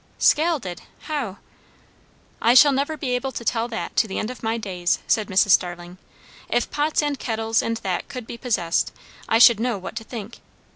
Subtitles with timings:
[0.17, 0.81] "Scalded!
[1.01, 1.37] How?"
[2.41, 5.27] "I shall never be able to tell that, to the end of my days," said
[5.27, 5.51] Mrs.
[5.51, 5.99] Starling.
[6.49, 8.91] "If pots and kettles and that could be possessed,
[9.29, 10.39] I should know what to think.